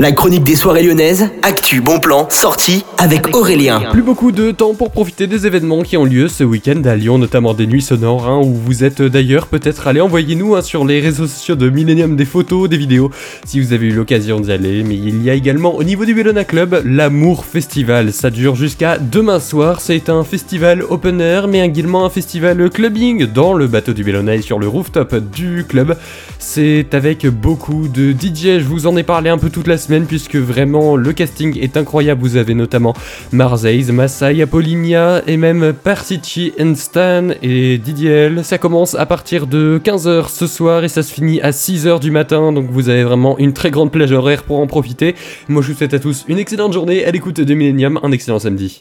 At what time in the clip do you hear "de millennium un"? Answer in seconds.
47.40-48.12